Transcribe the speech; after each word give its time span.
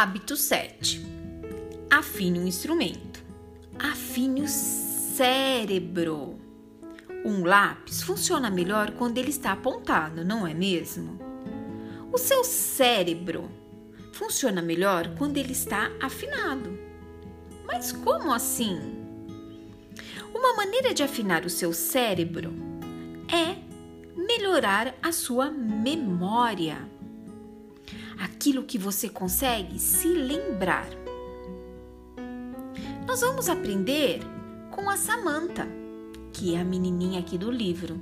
Hábito 0.00 0.36
7. 0.36 1.04
Afine 1.90 2.38
o 2.38 2.46
instrumento. 2.46 3.20
Afine 3.76 4.42
o 4.42 4.46
cérebro. 4.46 6.38
Um 7.24 7.44
lápis 7.44 8.00
funciona 8.00 8.48
melhor 8.48 8.92
quando 8.92 9.18
ele 9.18 9.30
está 9.30 9.50
apontado, 9.50 10.24
não 10.24 10.46
é 10.46 10.54
mesmo? 10.54 11.18
O 12.12 12.16
seu 12.16 12.44
cérebro 12.44 13.50
funciona 14.12 14.62
melhor 14.62 15.16
quando 15.18 15.36
ele 15.36 15.50
está 15.50 15.90
afinado. 16.00 16.78
Mas 17.66 17.90
como 17.90 18.32
assim? 18.32 18.78
Uma 20.32 20.54
maneira 20.54 20.94
de 20.94 21.02
afinar 21.02 21.44
o 21.44 21.50
seu 21.50 21.72
cérebro 21.72 22.54
é 23.26 23.56
melhorar 24.16 24.94
a 25.02 25.10
sua 25.10 25.50
memória 25.50 26.88
aquilo 28.18 28.64
que 28.64 28.76
você 28.76 29.08
consegue 29.08 29.78
se 29.78 30.08
lembrar. 30.08 30.88
Nós 33.06 33.20
vamos 33.20 33.48
aprender 33.48 34.20
com 34.70 34.90
a 34.90 34.96
Samanta, 34.96 35.66
que 36.32 36.54
é 36.54 36.60
a 36.60 36.64
menininha 36.64 37.20
aqui 37.20 37.38
do 37.38 37.50
livro. 37.50 38.00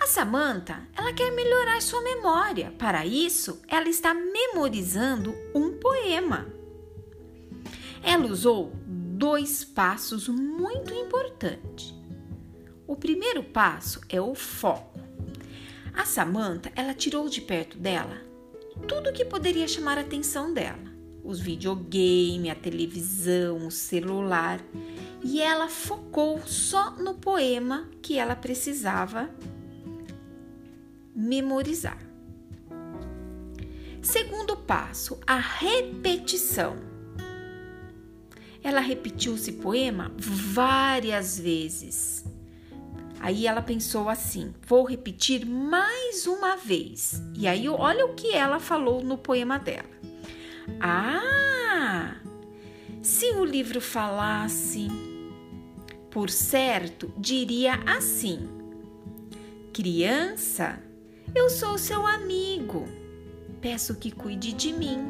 A 0.00 0.06
Samanta, 0.06 0.86
ela 0.96 1.12
quer 1.12 1.30
melhorar 1.32 1.80
sua 1.80 2.02
memória. 2.02 2.72
Para 2.78 3.04
isso, 3.04 3.60
ela 3.66 3.88
está 3.88 4.14
memorizando 4.14 5.34
um 5.54 5.78
poema. 5.78 6.46
Ela 8.02 8.26
usou 8.26 8.72
dois 8.86 9.64
passos 9.64 10.28
muito 10.28 10.94
importantes. 10.94 11.94
O 12.86 12.94
primeiro 12.94 13.42
passo 13.42 14.00
é 14.08 14.20
o 14.20 14.34
foco. 14.34 15.00
A 15.92 16.04
Samanta, 16.04 16.70
ela 16.76 16.94
tirou 16.94 17.28
de 17.28 17.40
perto 17.40 17.78
dela 17.78 18.25
tudo 18.86 19.12
que 19.12 19.24
poderia 19.24 19.66
chamar 19.66 19.98
a 19.98 20.02
atenção 20.02 20.52
dela: 20.52 20.92
os 21.22 21.40
videogames, 21.40 22.50
a 22.50 22.54
televisão, 22.54 23.66
o 23.66 23.70
celular. 23.70 24.60
E 25.22 25.40
ela 25.40 25.68
focou 25.68 26.40
só 26.46 26.92
no 26.92 27.14
poema 27.14 27.88
que 28.00 28.16
ela 28.18 28.36
precisava 28.36 29.28
memorizar. 31.14 31.98
Segundo 34.00 34.56
passo, 34.56 35.18
a 35.26 35.36
repetição. 35.36 36.76
Ela 38.62 38.80
repetiu 38.80 39.34
esse 39.34 39.52
poema 39.52 40.12
várias 40.16 41.38
vezes 41.38 42.24
Aí 43.26 43.44
ela 43.48 43.60
pensou 43.60 44.08
assim: 44.08 44.54
vou 44.68 44.84
repetir 44.84 45.44
mais 45.44 46.28
uma 46.28 46.54
vez. 46.54 47.20
E 47.34 47.48
aí, 47.48 47.68
olha 47.68 48.06
o 48.06 48.14
que 48.14 48.32
ela 48.32 48.60
falou 48.60 49.02
no 49.02 49.18
poema 49.18 49.58
dela. 49.58 49.90
Ah! 50.80 52.18
Se 53.02 53.32
o 53.32 53.44
livro 53.44 53.80
falasse, 53.80 54.86
por 56.08 56.30
certo, 56.30 57.12
diria 57.18 57.80
assim: 57.84 58.48
Criança, 59.74 60.78
eu 61.34 61.50
sou 61.50 61.76
seu 61.78 62.06
amigo. 62.06 62.86
Peço 63.60 63.96
que 63.96 64.12
cuide 64.12 64.52
de 64.52 64.72
mim. 64.72 65.04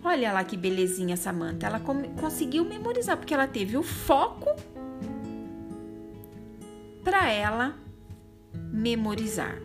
Olha 0.00 0.32
lá 0.32 0.44
que 0.44 0.56
belezinha, 0.56 1.16
Samantha. 1.16 1.66
Ela 1.66 1.80
conseguiu 1.80 2.64
memorizar 2.64 3.16
porque 3.16 3.34
ela 3.34 3.48
teve 3.48 3.76
o 3.76 3.82
foco 3.82 4.54
para 7.06 7.30
ela 7.30 7.78
memorizar. 8.52 9.62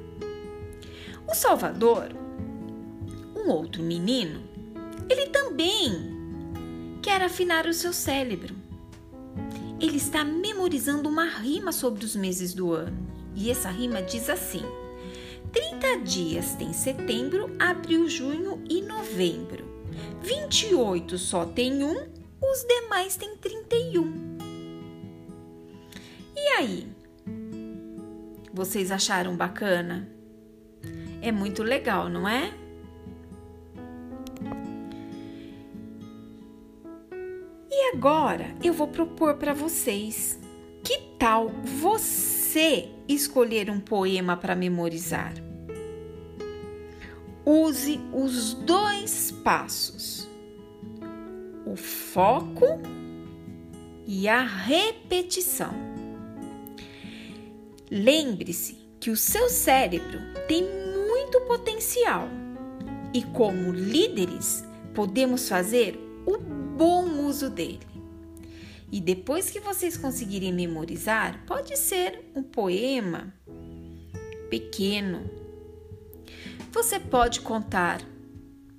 O 1.28 1.34
Salvador, 1.34 2.10
um 3.36 3.50
outro 3.50 3.82
menino, 3.82 4.44
ele 5.10 5.26
também 5.26 5.92
quer 7.02 7.24
afinar 7.24 7.66
o 7.66 7.74
seu 7.74 7.92
cérebro. 7.94 8.56
Ele 9.80 9.98
está 9.98 10.24
memorizando 10.24 11.10
uma 11.10 11.26
rima 11.26 11.72
sobre 11.72 12.06
os 12.06 12.16
meses 12.16 12.54
do 12.54 12.74
ano. 12.74 13.08
E 13.36 13.50
essa 13.50 13.72
rima 13.72 14.04
diz 14.04 14.30
assim: 14.30 14.62
30 15.52 15.98
dias 16.02 16.54
tem 16.54 16.72
setembro, 16.74 17.56
abril, 17.58 18.08
junho 18.08 18.64
e 18.70 18.84
novembro. 18.84 19.66
28 20.22 21.18
só 21.18 21.44
tem 21.44 21.84
um, 21.84 22.08
os 22.40 22.64
demais 22.68 23.16
tem 23.16 23.36
31. 23.36 24.38
E 26.36 26.48
aí? 26.50 27.01
Vocês 28.54 28.92
acharam 28.92 29.36
bacana? 29.36 30.10
É 31.22 31.32
muito 31.32 31.64
legal, 31.64 32.10
não 32.10 32.28
é? 32.28 32.54
E 37.70 37.96
agora 37.96 38.54
eu 38.64 38.74
vou 38.74 38.88
propor 38.88 39.36
para 39.36 39.54
vocês: 39.54 40.40
que 40.84 40.98
tal 41.18 41.50
você 41.64 42.90
escolher 43.08 43.70
um 43.70 43.80
poema 43.80 44.36
para 44.36 44.56
memorizar? 44.56 45.34
Use 47.46 48.00
os 48.14 48.54
dois 48.54 49.32
passos: 49.44 50.30
o 51.66 51.76
foco 51.76 52.66
e 54.06 54.28
a 54.28 54.42
repetição. 54.42 55.91
Lembre-se 57.94 58.78
que 59.02 59.12
o 59.12 59.18
seu 59.18 59.50
cérebro 59.50 60.18
tem 60.48 60.64
muito 60.64 61.42
potencial 61.42 62.30
e, 63.14 63.22
como 63.22 63.74
líderes, 63.74 64.64
podemos 64.94 65.50
fazer 65.50 66.00
o 66.26 66.38
bom 66.38 67.28
uso 67.28 67.50
dele. 67.50 67.86
E 68.90 69.02
depois 69.02 69.50
que 69.50 69.60
vocês 69.60 69.98
conseguirem 69.98 70.54
memorizar, 70.54 71.44
pode 71.46 71.78
ser 71.78 72.32
um 72.34 72.42
poema 72.42 73.34
pequeno. 74.50 75.30
Você 76.72 76.98
pode 76.98 77.42
contar 77.42 78.02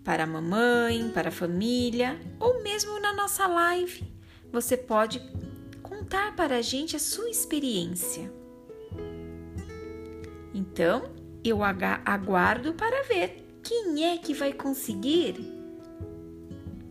para 0.03 0.25
a 0.25 0.27
mamãe, 0.27 1.11
para 1.11 1.29
a 1.29 1.33
família 1.33 2.19
ou 2.41 2.63
mesmo 2.63 2.99
na 2.99 3.13
nossa 3.13 3.47
live. 3.47 4.03
Você 4.51 4.75
pode 4.75 5.21
contar 5.83 6.35
para 6.35 6.57
a 6.57 6.63
gente 6.63 6.97
a 6.97 6.99
sua 6.99 7.29
experiência. 7.29 8.42
Então, 10.63 11.11
eu 11.43 11.59
aguardo 11.65 12.73
para 12.75 13.03
ver 13.03 13.45
quem 13.65 14.05
é 14.05 14.17
que 14.17 14.33
vai 14.33 14.53
conseguir 14.53 15.35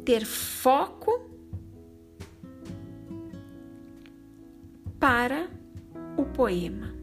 ter 0.03 0.25
foco 0.25 1.21
para 4.99 5.49
o 6.17 6.25
poema. 6.25 7.00